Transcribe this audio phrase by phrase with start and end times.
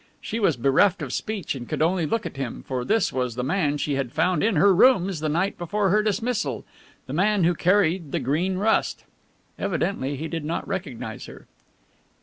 [0.19, 3.43] She was bereft of speech and could only look at him, for this was the
[3.43, 6.65] man she had found in her rooms the night before her dismissal
[7.05, 9.03] the man who carried the Green Rust.
[9.59, 11.45] Evidently he did not recognize her.